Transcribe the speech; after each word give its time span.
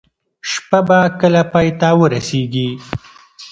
شپه 0.49 0.79
به 0.87 0.99
کله 1.19 1.41
پای 1.51 1.69
ته 1.79 1.87
ورسیږي؟ 1.99 2.69